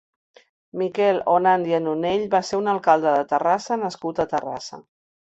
[0.81, 4.87] Miquel Onandia Nunell va ser un alcalde de Terrassa nascut a Terrassa.